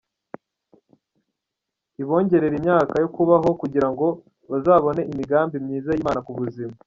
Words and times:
ibongerere 2.01 2.55
imyaka 2.57 2.93
yo 3.03 3.09
kubaho 3.15 3.49
kugira 3.61 3.87
ngo 3.91 4.07
bazabone 4.49 5.01
imigambi 5.11 5.55
myiza 5.65 5.89
y'Imana 5.93 6.21
ku 6.27 6.31
buzima. 6.39 6.73